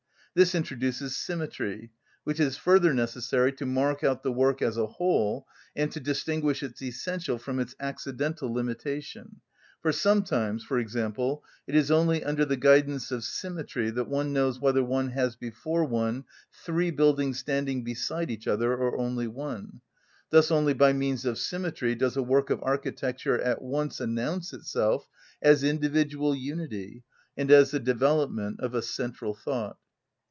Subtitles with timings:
[0.33, 1.91] This introduces symmetry,
[2.23, 6.63] which is further necessary to mark out the work as a whole, and to distinguish
[6.63, 9.41] its essential from its accidental limitation;
[9.81, 14.57] for sometimes, for example, it is only under the guidance of symmetry that one knows
[14.57, 16.23] whether one has before one
[16.63, 19.81] three buildings standing beside each other or only one.
[20.29, 25.05] Thus only by means of symmetry does a work of architecture at once announce itself
[25.41, 27.03] as individual unity,
[27.35, 29.75] and as the development of a central thought.